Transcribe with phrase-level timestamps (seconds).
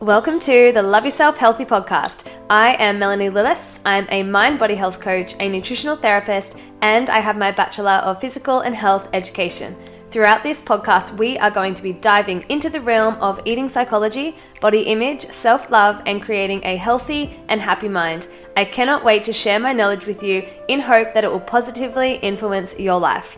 [0.00, 2.32] Welcome to the Love Yourself Healthy podcast.
[2.48, 3.80] I am Melanie Lillis.
[3.84, 8.20] I'm a mind body health coach, a nutritional therapist, and I have my Bachelor of
[8.20, 9.76] Physical and Health Education.
[10.08, 14.36] Throughout this podcast, we are going to be diving into the realm of eating psychology,
[14.60, 18.28] body image, self love, and creating a healthy and happy mind.
[18.56, 22.18] I cannot wait to share my knowledge with you in hope that it will positively
[22.18, 23.36] influence your life.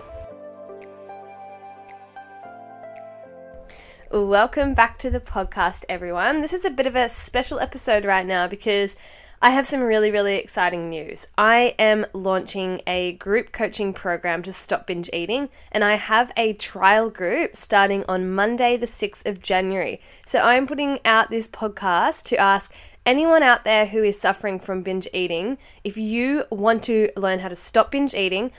[4.12, 6.40] Welcome back to the podcast, everyone.
[6.40, 8.96] This is a bit of a special episode right now because
[9.40, 11.28] I have some really, really exciting news.
[11.38, 16.54] I am launching a group coaching program to stop binge eating, and I have a
[16.54, 20.00] trial group starting on Monday, the 6th of January.
[20.26, 22.74] So I'm putting out this podcast to ask
[23.06, 27.48] anyone out there who is suffering from binge eating if you want to learn how
[27.48, 28.50] to stop binge eating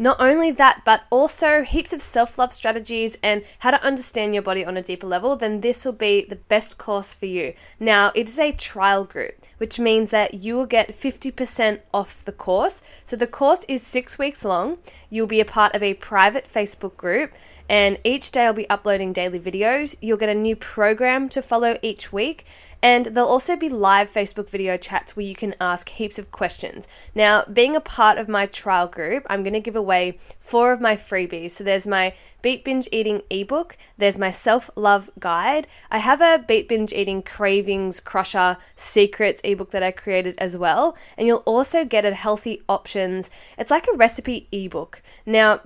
[0.00, 4.42] not only that, but also heaps of self love strategies and how to understand your
[4.42, 7.52] body on a deeper level, then this will be the best course for you.
[7.78, 12.32] Now, it is a trial group, which means that you will get 50% off the
[12.32, 12.82] course.
[13.04, 14.78] So the course is six weeks long.
[15.10, 17.32] You'll be a part of a private Facebook group
[17.70, 19.94] and each day I'll be uploading daily videos.
[20.02, 22.44] You'll get a new program to follow each week,
[22.82, 26.88] and there'll also be live Facebook video chats where you can ask heaps of questions.
[27.14, 30.80] Now, being a part of my trial group, I'm going to give away four of
[30.80, 31.52] my freebies.
[31.52, 32.12] So there's my
[32.42, 35.68] Beat Binge Eating ebook, there's my self love guide.
[35.92, 40.96] I have a Beat Binge Eating Cravings Crusher Secrets ebook that I created as well,
[41.16, 43.30] and you'll also get a healthy options.
[43.58, 45.02] It's like a recipe ebook.
[45.24, 45.60] Now,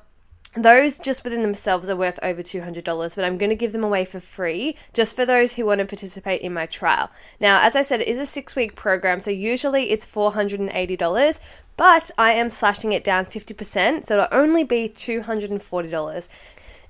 [0.56, 4.04] those just within themselves are worth over $200, but I'm going to give them away
[4.04, 7.10] for free just for those who want to participate in my trial.
[7.40, 11.40] Now, as I said, it is a six week program, so usually it's $480,
[11.76, 16.28] but I am slashing it down 50%, so it'll only be $240.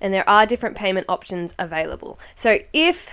[0.00, 2.18] And there are different payment options available.
[2.34, 3.10] So if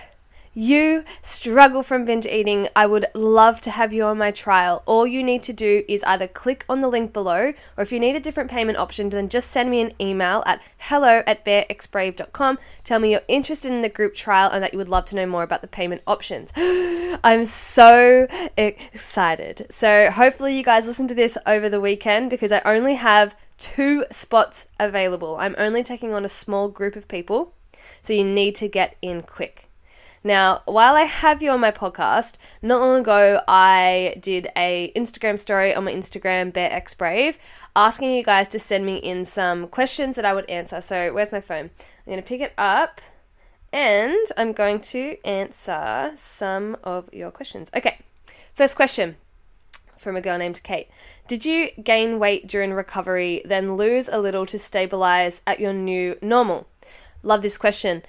[0.54, 4.84] you struggle from binge eating, I would love to have you on my trial.
[4.86, 8.00] All you need to do is either click on the link below, or if you
[8.00, 12.60] need a different payment option, then just send me an email at hello at bearxbrave.com.
[12.84, 15.26] Tell me you're interested in the group trial and that you would love to know
[15.26, 16.52] more about the payment options.
[17.24, 18.28] I'm so
[18.58, 19.68] excited.
[19.70, 24.06] So, hopefully, you guys listen to this over the weekend because I only have two
[24.12, 25.38] spots available.
[25.38, 27.54] I'm only taking on a small group of people,
[28.02, 29.71] so you need to get in quick.
[30.24, 35.40] Now, while I have you on my podcast, not long ago I did a Instagram
[35.40, 37.38] story on my Instagram, BearXBrave,
[37.76, 40.80] asking you guys to send me in some questions that I would answer.
[40.80, 41.72] So, where's my phone?
[41.80, 43.02] I'm going to pick it up
[43.74, 47.72] and I'm going to answer some of your questions.
[47.76, 47.98] Okay,
[48.54, 49.16] first question
[49.98, 50.88] from a girl named Kate.
[51.28, 56.18] Did you gain weight during recovery, then lose a little to stabilize at your new
[56.22, 56.68] normal?
[57.24, 58.04] Love this question.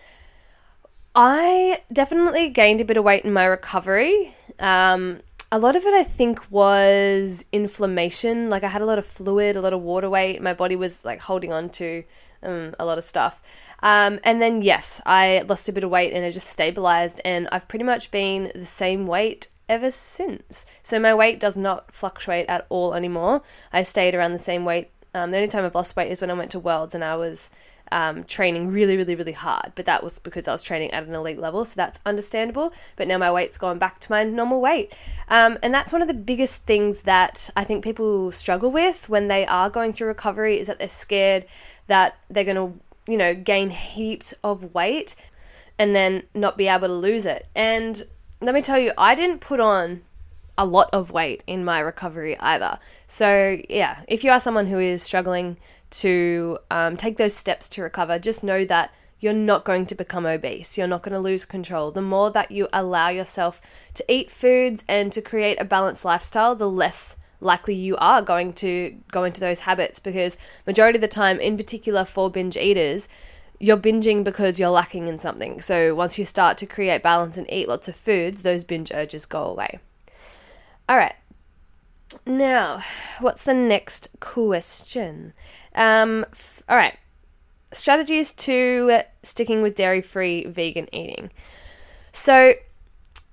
[1.14, 4.34] I definitely gained a bit of weight in my recovery.
[4.58, 8.48] Um, a lot of it, I think, was inflammation.
[8.48, 10.40] Like I had a lot of fluid, a lot of water weight.
[10.40, 12.02] My body was like holding on to
[12.42, 13.42] um, a lot of stuff.
[13.82, 17.20] Um, and then, yes, I lost a bit of weight and I just stabilized.
[17.26, 20.64] And I've pretty much been the same weight ever since.
[20.82, 23.42] So my weight does not fluctuate at all anymore.
[23.70, 24.88] I stayed around the same weight.
[25.14, 27.16] Um, the only time I've lost weight is when I went to Worlds and I
[27.16, 27.50] was
[27.92, 29.72] um, training really, really, really hard.
[29.74, 32.72] But that was because I was training at an elite level, so that's understandable.
[32.96, 34.96] But now my weight's gone back to my normal weight.
[35.28, 39.28] Um, and that's one of the biggest things that I think people struggle with when
[39.28, 41.44] they are going through recovery is that they're scared
[41.86, 45.14] that they're going to, you know, gain heaps of weight
[45.78, 47.46] and then not be able to lose it.
[47.54, 48.02] And
[48.40, 50.02] let me tell you, I didn't put on
[50.58, 52.78] a lot of weight in my recovery either.
[53.06, 55.56] So, yeah, if you are someone who is struggling
[55.92, 58.92] to um, take those steps to recover, just know that
[59.22, 60.76] you're not going to become obese.
[60.76, 61.92] You're not going to lose control.
[61.92, 63.60] The more that you allow yourself
[63.94, 68.52] to eat foods and to create a balanced lifestyle, the less likely you are going
[68.52, 70.36] to go into those habits because
[70.66, 73.08] majority of the time in particular for binge eaters
[73.58, 75.60] you're binging because you're lacking in something.
[75.60, 79.26] So once you start to create balance and eat lots of foods those binge urges
[79.26, 79.78] go away.
[80.88, 81.14] All right.
[82.26, 82.80] Now
[83.20, 85.32] what's the next question
[85.74, 86.98] um, f- all right.
[87.72, 91.30] Strategies to sticking with dairy free vegan eating.
[92.12, 92.52] So,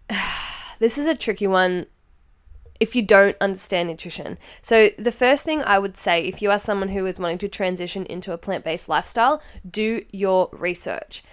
[0.80, 1.88] this is a tricky one
[2.80, 4.38] if you don't understand nutrition.
[4.62, 7.50] So, the first thing I would say if you are someone who is wanting to
[7.50, 11.24] transition into a plant based lifestyle, do your research.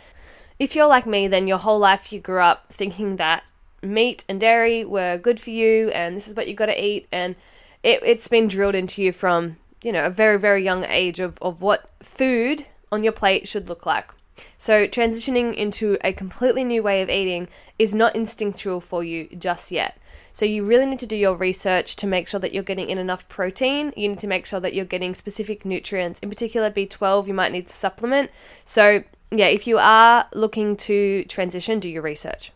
[0.58, 3.44] If you're like me, then your whole life you grew up thinking that
[3.82, 7.06] meat and dairy were good for you and this is what you got to eat,
[7.12, 7.36] and
[7.82, 11.38] it, it's been drilled into you from you know, a very, very young age of,
[11.40, 14.10] of what food on your plate should look like.
[14.58, 17.48] So, transitioning into a completely new way of eating
[17.78, 19.96] is not instinctual for you just yet.
[20.34, 22.98] So, you really need to do your research to make sure that you're getting in
[22.98, 23.94] enough protein.
[23.96, 27.52] You need to make sure that you're getting specific nutrients, in particular B12, you might
[27.52, 28.30] need to supplement.
[28.64, 32.52] So, yeah, if you are looking to transition, do your research.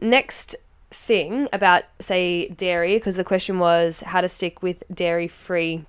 [0.00, 0.56] Next
[0.90, 5.84] thing about, say, dairy, because the question was how to stick with dairy free,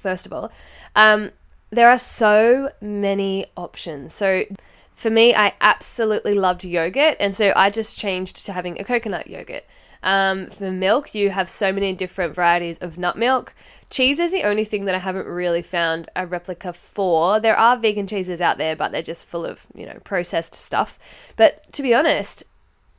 [0.00, 0.50] first of all.
[0.96, 1.30] Um,
[1.70, 4.12] there are so many options.
[4.12, 4.44] So,
[4.94, 9.28] for me, I absolutely loved yogurt, and so I just changed to having a coconut
[9.28, 9.64] yogurt.
[10.02, 13.54] Um, for milk, you have so many different varieties of nut milk.
[13.90, 17.40] Cheese is the only thing that I haven't really found a replica for.
[17.40, 20.98] There are vegan cheeses out there, but they're just full of, you know, processed stuff.
[21.36, 22.44] But to be honest,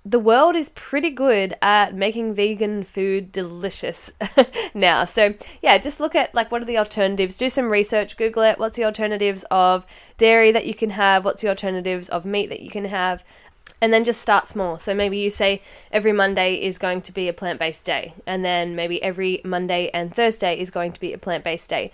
[0.04, 4.12] the world is pretty good at making vegan food delicious
[4.74, 5.04] now.
[5.06, 8.58] So, yeah, just look at like what are the alternatives, do some research, Google it.
[8.58, 9.86] What's the alternatives of
[10.18, 11.24] dairy that you can have?
[11.24, 13.24] What's the alternatives of meat that you can have?
[13.82, 14.78] And then just start small.
[14.78, 15.62] So maybe you say
[15.92, 19.90] every Monday is going to be a plant based day, and then maybe every Monday
[19.94, 21.92] and Thursday is going to be a plant based day.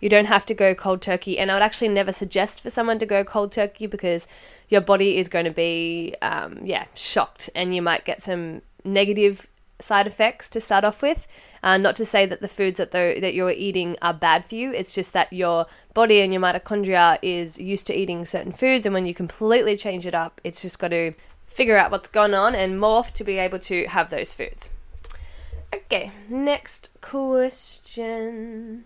[0.00, 2.98] You don't have to go cold turkey, and I would actually never suggest for someone
[3.00, 4.28] to go cold turkey because
[4.68, 9.46] your body is going to be, um, yeah, shocked, and you might get some negative
[9.80, 11.26] side effects to start off with.
[11.62, 14.54] Uh, not to say that the foods that the, that you're eating are bad for
[14.54, 14.72] you.
[14.72, 18.94] It's just that your body and your mitochondria is used to eating certain foods, and
[18.94, 21.12] when you completely change it up, it's just got to
[21.46, 24.70] figure out what's going on and morph to be able to have those foods.
[25.72, 28.84] Okay, next question.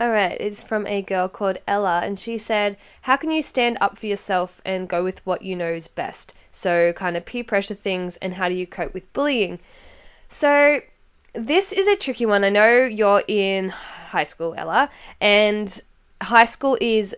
[0.00, 3.76] All right, it's from a girl called Ella, and she said, How can you stand
[3.80, 6.34] up for yourself and go with what you know is best?
[6.50, 9.60] So, kind of peer pressure things, and how do you cope with bullying?
[10.28, 10.80] So,
[11.34, 12.42] this is a tricky one.
[12.42, 14.88] I know you're in high school, Ella,
[15.20, 15.80] and
[16.22, 17.14] high school is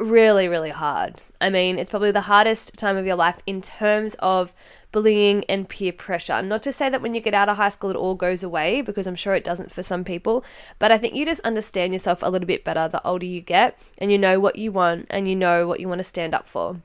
[0.00, 1.22] really, really hard.
[1.40, 4.52] I mean, it's probably the hardest time of your life in terms of
[4.92, 6.42] bullying and peer pressure.
[6.42, 8.80] Not to say that when you get out of high school it all goes away,
[8.80, 10.44] because I'm sure it doesn't for some people,
[10.78, 13.78] but I think you just understand yourself a little bit better the older you get
[13.98, 16.48] and you know what you want and you know what you want to stand up
[16.48, 16.80] for.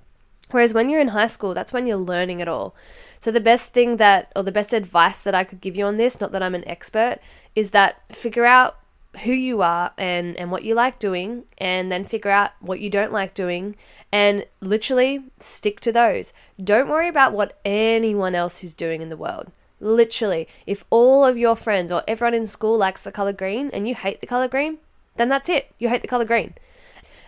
[0.52, 2.76] Whereas when you're in high school, that's when you're learning it all.
[3.20, 5.98] So, the best thing that, or the best advice that I could give you on
[5.98, 7.18] this, not that I'm an expert,
[7.56, 8.78] is that figure out
[9.24, 12.90] who you are and, and what you like doing, and then figure out what you
[12.90, 13.76] don't like doing,
[14.12, 16.34] and literally stick to those.
[16.64, 19.52] Don't worry about what anyone else is doing in the world.
[19.80, 23.88] Literally, if all of your friends or everyone in school likes the color green and
[23.88, 24.78] you hate the color green,
[25.18, 25.72] then that's it.
[25.80, 26.54] You hate the color green.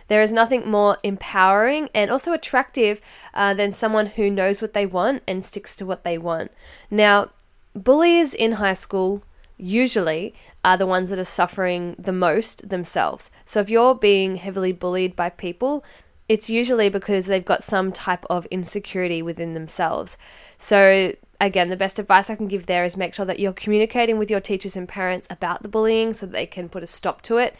[0.08, 3.02] There is nothing more empowering and also attractive
[3.34, 6.50] uh, than someone who knows what they want and sticks to what they want.
[6.90, 7.30] Now,
[7.74, 9.22] bullies in high school
[9.58, 10.34] usually
[10.68, 13.30] are the ones that are suffering the most themselves.
[13.46, 15.82] So if you're being heavily bullied by people,
[16.28, 20.18] it's usually because they've got some type of insecurity within themselves.
[20.58, 24.18] So again, the best advice I can give there is make sure that you're communicating
[24.18, 27.22] with your teachers and parents about the bullying so that they can put a stop
[27.22, 27.56] to it.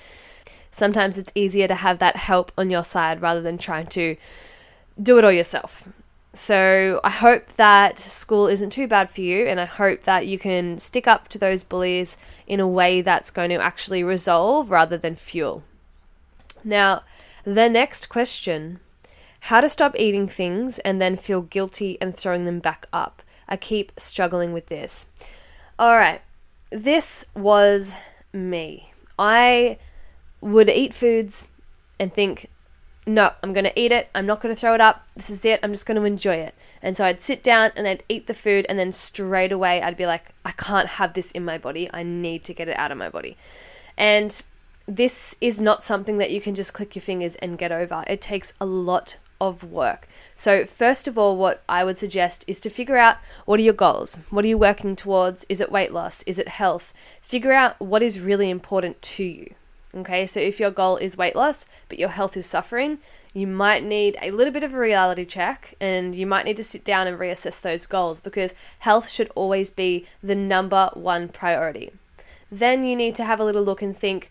[0.70, 4.16] Sometimes it's easier to have that help on your side rather than trying to
[5.02, 5.88] do it all yourself.
[6.32, 10.38] So I hope that school isn't too bad for you, and I hope that you
[10.38, 14.98] can stick up to those bullies in a way that's going to actually resolve rather
[14.98, 15.62] than fuel.
[16.62, 17.02] Now,
[17.44, 18.80] the next question
[19.40, 23.22] how to stop eating things and then feel guilty and throwing them back up.
[23.48, 25.06] I keep struggling with this.
[25.78, 26.20] All right,
[26.70, 27.96] this was
[28.32, 28.92] me.
[29.18, 29.78] I
[30.40, 31.46] would eat foods
[31.98, 32.48] and think
[33.08, 34.10] no, I'm going to eat it.
[34.14, 35.06] I'm not going to throw it up.
[35.16, 35.60] This is it.
[35.62, 36.54] I'm just going to enjoy it.
[36.82, 39.96] And so I'd sit down and I'd eat the food, and then straight away I'd
[39.96, 41.88] be like, I can't have this in my body.
[41.92, 43.36] I need to get it out of my body.
[43.96, 44.40] And
[44.86, 48.04] this is not something that you can just click your fingers and get over.
[48.06, 50.06] It takes a lot of work.
[50.34, 53.72] So, first of all, what I would suggest is to figure out what are your
[53.72, 54.18] goals?
[54.30, 55.46] What are you working towards?
[55.48, 56.22] Is it weight loss?
[56.24, 56.92] Is it health?
[57.22, 59.54] Figure out what is really important to you.
[59.94, 62.98] Okay, so if your goal is weight loss, but your health is suffering,
[63.32, 66.64] you might need a little bit of a reality check and you might need to
[66.64, 71.90] sit down and reassess those goals because health should always be the number one priority.
[72.50, 74.30] Then you need to have a little look and think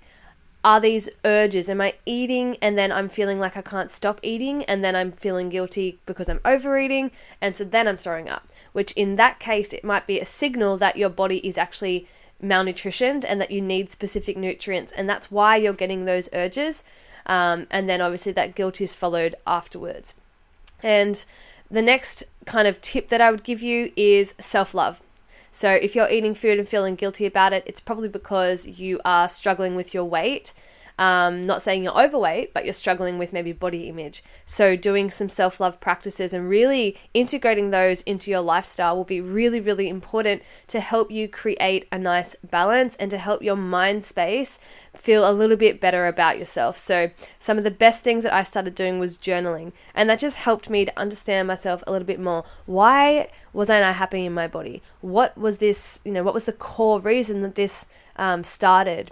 [0.64, 1.70] are these urges?
[1.70, 5.12] Am I eating and then I'm feeling like I can't stop eating and then I'm
[5.12, 8.48] feeling guilty because I'm overeating and so then I'm throwing up?
[8.74, 12.08] Which in that case, it might be a signal that your body is actually
[12.44, 16.84] malnutritioned and that you need specific nutrients, and that's why you're getting those urges.
[17.26, 20.16] Um, and then obviously that guilt is followed afterwards.
[20.82, 21.24] And
[21.70, 25.02] the next kind of tip that I would give you is self love.
[25.52, 29.28] So if you're eating food and feeling guilty about it, it's probably because you are
[29.28, 30.54] struggling with your weight.
[31.00, 34.24] Um, not saying you're overweight, but you're struggling with maybe body image.
[34.46, 39.22] So, doing some self love practices and really integrating those into your lifestyle will be
[39.22, 44.04] really, really important to help you create a nice balance and to help your mind
[44.04, 44.60] space
[44.96, 46.78] feel a little bit better about yourself.
[46.78, 50.38] So, some of the best things that I started doing was journaling, and that just
[50.38, 52.44] helped me to understand myself a little bit more.
[52.66, 54.82] Why was I not happy in my body?
[55.02, 57.86] What was this, you know, what was the core reason that this
[58.16, 59.12] um, started?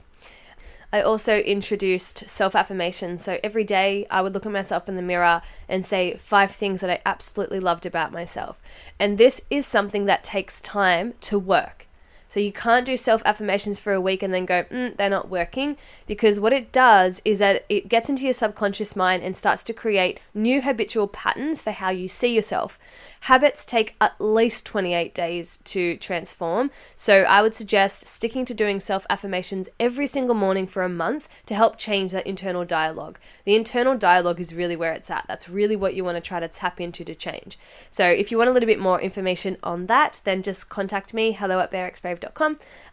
[0.96, 3.18] I also introduced self affirmation.
[3.18, 6.80] So every day I would look at myself in the mirror and say five things
[6.80, 8.62] that I absolutely loved about myself.
[8.98, 11.88] And this is something that takes time to work.
[12.28, 15.30] So you can't do self affirmations for a week and then go, mm, they're not
[15.30, 15.78] working,
[16.08, 19.74] because what it does is that it gets into your subconscious mind and starts to
[19.74, 22.80] create new habitual patterns for how you see yourself.
[23.22, 26.72] Habits take at least 28 days to transform.
[26.96, 31.28] So I would suggest sticking to doing self affirmations every single morning for a month
[31.46, 33.20] to help change that internal dialogue.
[33.46, 35.26] The internal dialogue is really where it's at.
[35.28, 37.58] That's really what you want to try to tap into to change.
[37.90, 41.32] So if you want a little bit more information on that, then just contact me,
[41.32, 41.72] hello at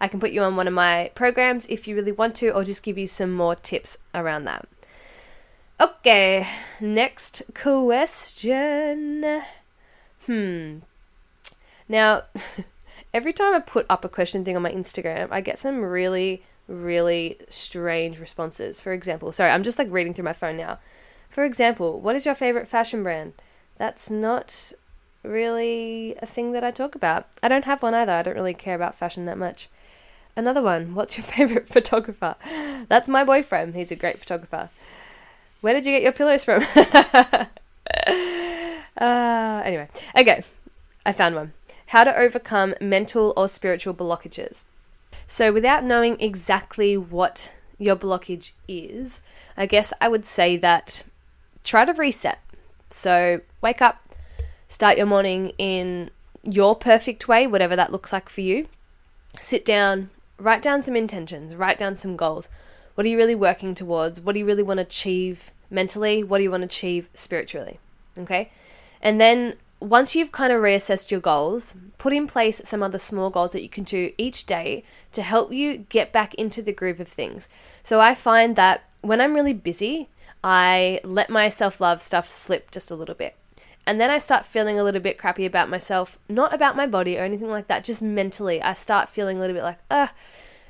[0.00, 2.64] I can put you on one of my programs if you really want to, or
[2.64, 4.68] just give you some more tips around that.
[5.80, 6.46] Okay,
[6.80, 9.42] next question.
[10.26, 10.78] Hmm.
[11.88, 12.22] Now,
[13.14, 16.42] every time I put up a question thing on my Instagram, I get some really,
[16.68, 18.80] really strange responses.
[18.80, 20.78] For example, sorry, I'm just like reading through my phone now.
[21.28, 23.32] For example, what is your favorite fashion brand?
[23.76, 24.72] That's not
[25.22, 27.26] really a thing that I talk about.
[27.42, 28.12] I don't have one either.
[28.12, 29.68] I don't really care about fashion that much.
[30.36, 32.36] Another one, what's your favorite photographer?
[32.88, 33.74] That's my boyfriend.
[33.74, 34.70] He's a great photographer.
[35.60, 36.62] Where did you get your pillows from?
[38.96, 40.42] Uh, anyway, okay,
[41.06, 41.52] I found one.
[41.86, 44.66] How to overcome mental or spiritual blockages.
[45.26, 49.20] So, without knowing exactly what your blockage is,
[49.56, 51.04] I guess I would say that
[51.64, 52.38] try to reset.
[52.90, 54.06] So, wake up,
[54.72, 56.10] start your morning in
[56.44, 58.66] your perfect way, whatever that looks like for you.
[59.38, 62.48] Sit down, write down some intentions, write down some goals.
[62.94, 64.18] What are you really working towards?
[64.18, 66.24] What do you really want to achieve mentally?
[66.24, 67.80] What do you want to achieve spiritually?
[68.16, 68.50] Okay?
[69.02, 73.28] And then once you've kind of reassessed your goals, put in place some other small
[73.28, 76.98] goals that you can do each day to help you get back into the groove
[76.98, 77.46] of things.
[77.82, 80.08] So I find that when I'm really busy,
[80.42, 83.36] I let my self love stuff slip just a little bit.
[83.86, 87.18] And then I start feeling a little bit crappy about myself, not about my body
[87.18, 88.62] or anything like that, just mentally.
[88.62, 90.10] I start feeling a little bit like, ugh.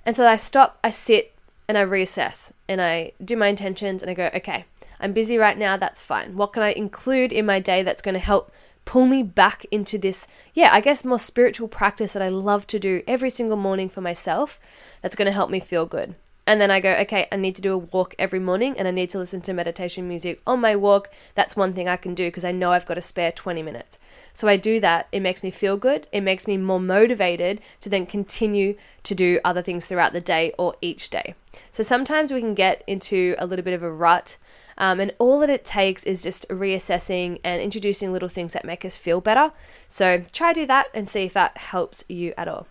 [0.06, 1.32] And so I stop, I sit,
[1.68, 4.64] and I reassess and I do my intentions and I go, okay,
[5.00, 6.36] I'm busy right now, that's fine.
[6.36, 8.52] What can I include in my day that's going to help
[8.84, 12.78] pull me back into this, yeah, I guess more spiritual practice that I love to
[12.78, 14.60] do every single morning for myself
[15.00, 16.14] that's going to help me feel good.
[16.46, 18.90] And then I go, okay, I need to do a walk every morning and I
[18.90, 21.08] need to listen to meditation music on my walk.
[21.36, 24.00] That's one thing I can do because I know I've got a spare 20 minutes.
[24.32, 25.06] So I do that.
[25.12, 26.08] It makes me feel good.
[26.10, 30.52] It makes me more motivated to then continue to do other things throughout the day
[30.58, 31.34] or each day.
[31.70, 34.36] So sometimes we can get into a little bit of a rut.
[34.78, 38.84] Um, and all that it takes is just reassessing and introducing little things that make
[38.84, 39.52] us feel better.
[39.86, 42.66] So try do that and see if that helps you at all.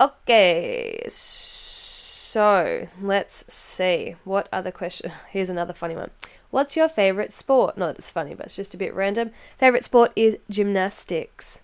[0.00, 1.04] Okay.
[1.08, 1.85] So
[2.26, 4.16] so let's see.
[4.24, 5.12] What other question?
[5.30, 6.10] Here's another funny one.
[6.50, 7.78] What's your favorite sport?
[7.78, 9.30] Not that it's funny, but it's just a bit random.
[9.58, 11.60] Favorite sport is gymnastics.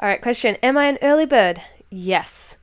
[0.00, 0.56] All right, question.
[0.62, 1.60] Am I an early bird?
[1.90, 2.56] Yes.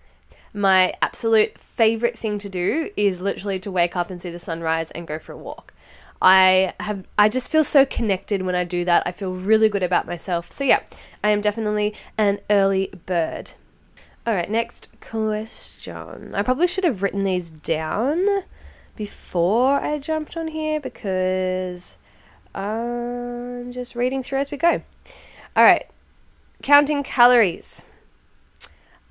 [0.54, 4.90] My absolute favorite thing to do is literally to wake up and see the sunrise
[4.92, 5.74] and go for a walk.
[6.22, 9.04] I have I just feel so connected when I do that.
[9.06, 10.50] I feel really good about myself.
[10.50, 10.82] So yeah,
[11.24, 13.54] I am definitely an early bird.
[14.28, 16.34] All right, next question.
[16.34, 18.26] I probably should have written these down
[18.96, 22.00] before I jumped on here because
[22.56, 24.82] I'm just reading through as we go.
[25.56, 25.86] All right,
[26.64, 27.84] counting calories.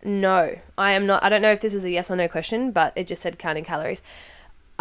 [0.02, 1.22] No, I am not.
[1.22, 3.38] I don't know if this was a yes or no question, but it just said
[3.38, 4.02] counting calories.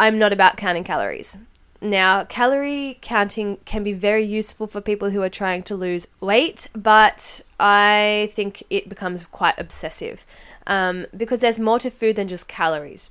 [0.00, 1.36] I'm not about counting calories.
[1.84, 6.66] Now, calorie counting can be very useful for people who are trying to lose weight,
[6.72, 10.24] but I think it becomes quite obsessive
[10.66, 13.10] um, because there's more to food than just calories.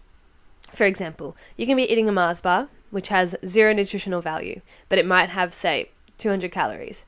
[0.71, 4.97] For example, you can be eating a Mars bar, which has zero nutritional value, but
[4.97, 7.05] it might have, say, 200 calories.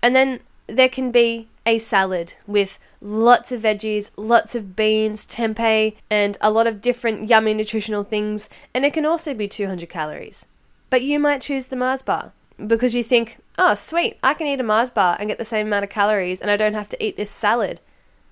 [0.00, 5.94] And then there can be a salad with lots of veggies, lots of beans, tempeh,
[6.08, 10.46] and a lot of different yummy nutritional things, and it can also be 200 calories.
[10.92, 12.32] But you might choose the Mars bar
[12.66, 15.68] because you think, oh, sweet, I can eat a Mars bar and get the same
[15.68, 17.80] amount of calories and I don't have to eat this salad.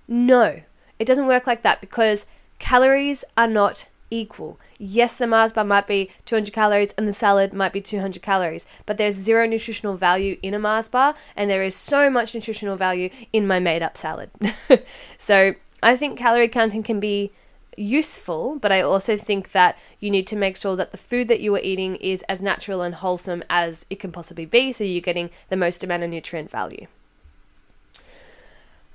[0.06, 0.60] No,
[0.98, 2.26] it doesn't work like that because
[2.58, 4.60] calories are not equal.
[4.76, 8.66] Yes, the Mars bar might be 200 calories and the salad might be 200 calories,
[8.84, 12.76] but there's zero nutritional value in a Mars bar, and there is so much nutritional
[12.76, 14.28] value in my made up salad.
[15.16, 17.32] so I think calorie counting can be
[17.80, 21.40] useful, but I also think that you need to make sure that the food that
[21.40, 25.00] you are eating is as natural and wholesome as it can possibly be, so you're
[25.00, 26.86] getting the most amount of nutrient value.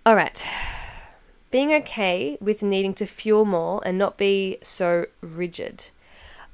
[0.05, 0.47] All right.
[1.49, 5.89] Being okay with needing to fuel more and not be so rigid.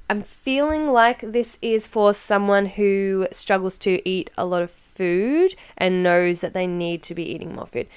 [0.08, 5.54] I'm feeling like this is for someone who struggles to eat a lot of food
[5.76, 7.88] and knows that they need to be eating more food.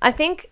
[0.00, 0.50] I think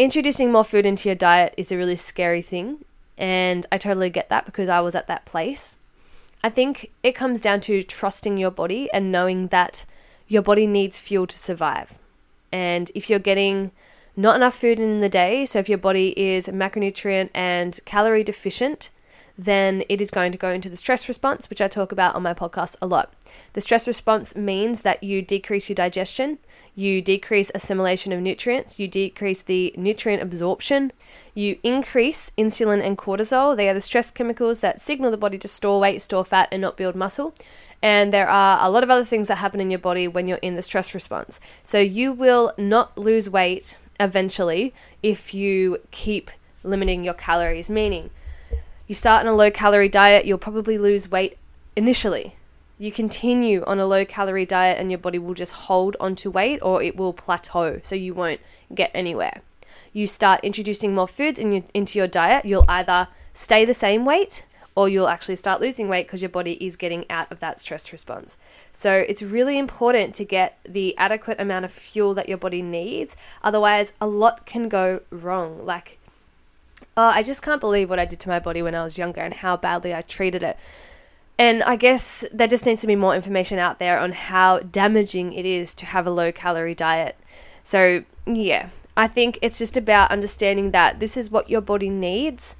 [0.00, 2.82] introducing more food into your diet is a really scary thing,
[3.18, 5.76] and I totally get that because I was at that place.
[6.42, 9.84] I think it comes down to trusting your body and knowing that
[10.26, 11.98] your body needs fuel to survive.
[12.50, 13.72] And if you're getting
[14.16, 18.90] not enough food in the day, so if your body is macronutrient and calorie deficient,
[19.44, 22.22] then it is going to go into the stress response, which I talk about on
[22.22, 23.10] my podcast a lot.
[23.54, 26.38] The stress response means that you decrease your digestion,
[26.74, 30.92] you decrease assimilation of nutrients, you decrease the nutrient absorption,
[31.34, 33.56] you increase insulin and cortisol.
[33.56, 36.60] They are the stress chemicals that signal the body to store weight, store fat, and
[36.60, 37.34] not build muscle.
[37.82, 40.36] And there are a lot of other things that happen in your body when you're
[40.38, 41.40] in the stress response.
[41.62, 46.30] So you will not lose weight eventually if you keep
[46.62, 48.10] limiting your calories, meaning
[48.90, 51.38] you start on a low calorie diet, you'll probably lose weight
[51.76, 52.34] initially.
[52.76, 56.58] You continue on a low calorie diet and your body will just hold onto weight
[56.60, 58.40] or it will plateau, so you won't
[58.74, 59.42] get anywhere.
[59.92, 64.04] You start introducing more foods in your, into your diet, you'll either stay the same
[64.04, 64.44] weight
[64.74, 67.92] or you'll actually start losing weight because your body is getting out of that stress
[67.92, 68.38] response.
[68.72, 73.16] So it's really important to get the adequate amount of fuel that your body needs.
[73.44, 75.64] Otherwise, a lot can go wrong.
[75.64, 75.99] Like
[76.96, 79.20] oh, I just can't believe what I did to my body when I was younger
[79.20, 80.56] and how badly I treated it.
[81.38, 85.32] And I guess there just needs to be more information out there on how damaging
[85.32, 87.16] it is to have a low calorie diet.
[87.62, 92.56] So, yeah, I think it's just about understanding that this is what your body needs.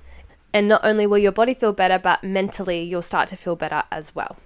[0.55, 3.83] And not only will your body feel better, but mentally you'll start to feel better
[3.91, 4.37] as well.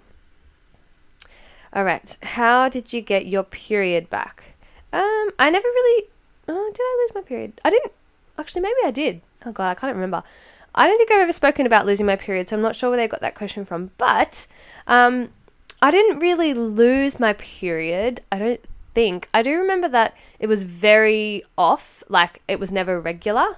[1.72, 4.54] All right, how did you get your period back?
[4.92, 6.08] Um, I never really.
[6.46, 7.60] Oh, did I lose my period?
[7.64, 7.92] I didn't.
[8.38, 10.22] Actually, maybe I did oh god, I can't remember.
[10.74, 12.96] I don't think I've ever spoken about losing my period, so I'm not sure where
[12.96, 13.90] they got that question from.
[13.96, 14.46] But
[14.86, 15.30] um,
[15.80, 18.20] I didn't really lose my period.
[18.32, 18.60] I don't
[18.94, 19.28] think.
[19.32, 23.56] I do remember that it was very off, like it was never regular.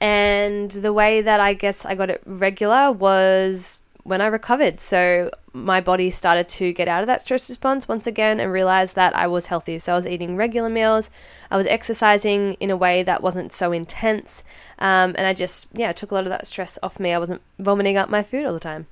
[0.00, 4.80] And the way that I guess I got it regular was when I recovered.
[4.80, 8.94] So my body started to get out of that stress response once again and realized
[8.96, 9.78] that I was healthy.
[9.78, 11.10] So I was eating regular meals,
[11.50, 14.42] I was exercising in a way that wasn't so intense,
[14.78, 17.12] um, and I just, yeah, took a lot of that stress off me.
[17.12, 18.86] I wasn't vomiting up my food all the time.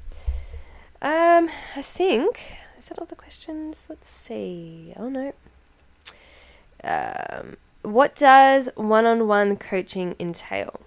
[1.02, 3.86] Um, I think, is that all the questions?
[3.88, 4.92] Let's see.
[4.96, 5.32] Oh no.
[6.84, 10.80] Um, what does one on one coaching entail?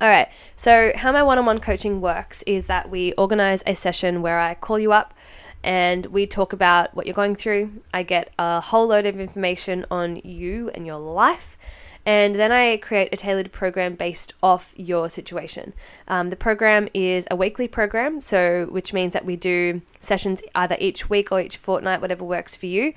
[0.00, 0.28] All right.
[0.56, 4.40] So, how my one on one coaching works is that we organize a session where
[4.40, 5.14] I call you up
[5.62, 7.70] and we talk about what you're going through.
[7.92, 11.56] I get a whole load of information on you and your life.
[12.06, 15.72] And then I create a tailored program based off your situation.
[16.06, 20.76] Um, the program is a weekly program, so which means that we do sessions either
[20.80, 22.92] each week or each fortnight, whatever works for you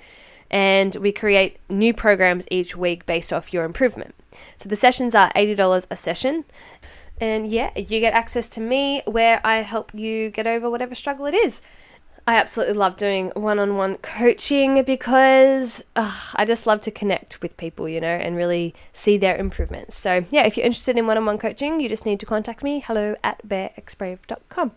[0.50, 4.16] and we create new programs each week based off your improvement.
[4.58, 6.46] So the sessions are $80 a session.
[7.20, 11.26] And yeah, you get access to me where I help you get over whatever struggle
[11.26, 11.62] it is.
[12.30, 17.56] I absolutely love doing one on one coaching because I just love to connect with
[17.56, 19.98] people, you know, and really see their improvements.
[19.98, 22.64] So, yeah, if you're interested in one on one coaching, you just need to contact
[22.64, 24.72] me hello at bearxbrave.com.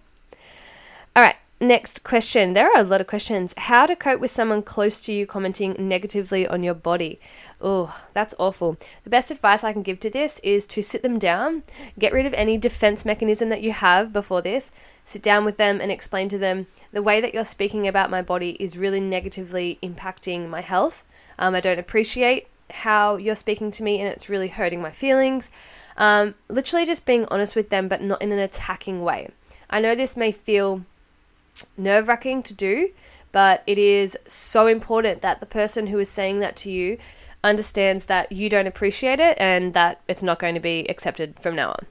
[1.16, 2.54] All right, Next question.
[2.54, 3.52] There are a lot of questions.
[3.54, 7.20] How to cope with someone close to you commenting negatively on your body.
[7.60, 8.78] Oh, that's awful.
[9.04, 11.62] The best advice I can give to this is to sit them down,
[11.98, 14.72] get rid of any defense mechanism that you have before this,
[15.04, 18.22] sit down with them and explain to them the way that you're speaking about my
[18.22, 21.04] body is really negatively impacting my health.
[21.38, 25.50] Um, I don't appreciate how you're speaking to me and it's really hurting my feelings.
[25.98, 29.28] Um, literally just being honest with them, but not in an attacking way.
[29.68, 30.86] I know this may feel
[31.76, 32.90] nerve wracking to do,
[33.32, 36.98] but it is so important that the person who is saying that to you
[37.42, 41.54] understands that you don't appreciate it and that it's not going to be accepted from
[41.54, 41.86] now on.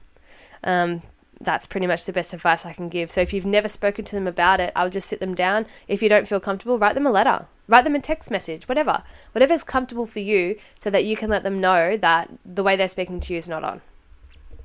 [0.62, 1.02] Um,
[1.40, 3.10] that's pretty much the best advice I can give.
[3.10, 5.66] So if you've never spoken to them about it, I'll just sit them down.
[5.88, 9.02] If you don't feel comfortable, write them a letter, write them a text message, whatever.
[9.32, 12.88] Whatever's comfortable for you so that you can let them know that the way they're
[12.88, 13.80] speaking to you is not on.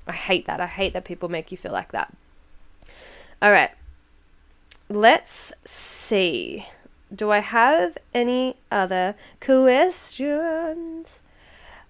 [0.05, 0.59] I hate that.
[0.59, 2.13] I hate that people make you feel like that.
[3.41, 3.71] All right.
[4.89, 6.67] Let's see.
[7.13, 11.23] Do I have any other questions?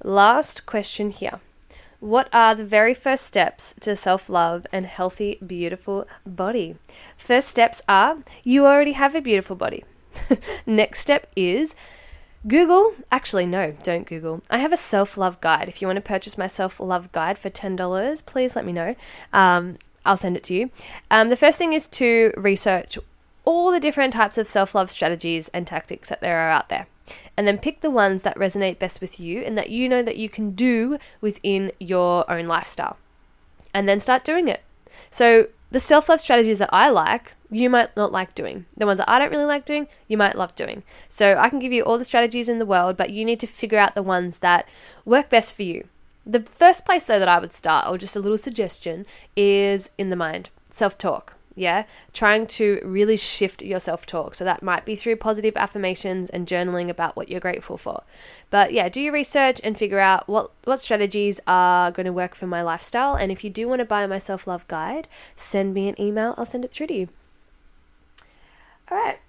[0.01, 1.41] Last question here.
[1.99, 6.75] What are the very first steps to self love and healthy, beautiful body?
[7.17, 9.83] First steps are you already have a beautiful body.
[10.65, 11.75] Next step is
[12.47, 12.93] Google.
[13.11, 14.41] Actually, no, don't Google.
[14.49, 15.67] I have a self love guide.
[15.67, 18.95] If you want to purchase my self love guide for $10, please let me know.
[19.33, 20.69] Um, I'll send it to you.
[21.11, 22.97] Um, the first thing is to research
[23.45, 26.87] all the different types of self love strategies and tactics that there are out there.
[27.37, 30.17] And then pick the ones that resonate best with you and that you know that
[30.17, 32.97] you can do within your own lifestyle.
[33.73, 34.61] And then start doing it.
[35.09, 38.65] So, the self love strategies that I like, you might not like doing.
[38.75, 40.83] The ones that I don't really like doing, you might love doing.
[41.09, 43.47] So, I can give you all the strategies in the world, but you need to
[43.47, 44.67] figure out the ones that
[45.03, 45.87] work best for you.
[46.25, 50.09] The first place, though, that I would start, or just a little suggestion, is in
[50.09, 51.85] the mind self talk yeah?
[52.13, 54.35] Trying to really shift your self-talk.
[54.35, 58.03] So that might be through positive affirmations and journaling about what you're grateful for.
[58.49, 62.35] But yeah do your research and figure out what what strategies are going to work
[62.35, 63.15] for my lifestyle.
[63.15, 66.45] And if you do want to buy my self-love guide send me an email i'll
[66.45, 67.09] send it through to you.
[68.91, 69.19] All right.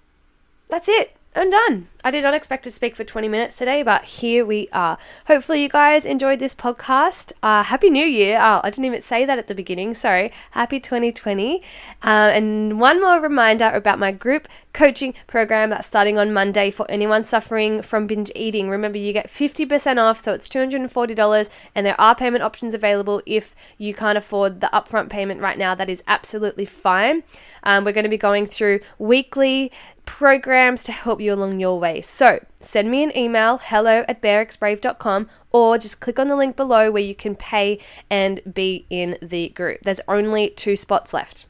[0.69, 1.87] That's it I'm done.
[2.03, 4.97] I did not expect to speak for 20 minutes today, but here we are.
[5.27, 7.31] Hopefully, you guys enjoyed this podcast.
[7.43, 8.39] Uh, Happy New Year.
[8.41, 9.93] Oh, I didn't even say that at the beginning.
[9.93, 10.31] Sorry.
[10.51, 11.61] Happy 2020.
[12.01, 16.89] Uh, and one more reminder about my group coaching program that's starting on Monday for
[16.89, 18.69] anyone suffering from binge eating.
[18.69, 23.55] Remember, you get 50% off, so it's $240, and there are payment options available if
[23.77, 25.75] you can't afford the upfront payment right now.
[25.75, 27.23] That is absolutely fine.
[27.63, 29.71] Um, we're going to be going through weekly
[30.07, 32.01] programs to help you along your way.
[32.01, 36.89] So send me an email, hello at bearxbrave.com, or just click on the link below
[36.89, 39.81] where you can pay and be in the group.
[39.83, 41.45] There's only two spots left.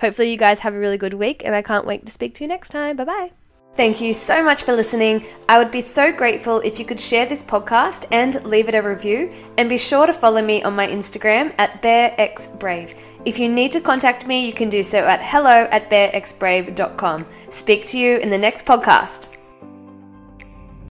[0.00, 2.44] Hopefully, you guys have a really good week, and I can't wait to speak to
[2.44, 2.96] you next time.
[2.96, 3.43] Bye bye.
[3.76, 5.24] Thank you so much for listening.
[5.48, 8.82] I would be so grateful if you could share this podcast and leave it a
[8.82, 9.32] review.
[9.58, 12.96] And be sure to follow me on my Instagram at bearxbrave.
[13.24, 17.26] If you need to contact me, you can do so at hello at bearxbrave.com.
[17.48, 19.36] Speak to you in the next podcast.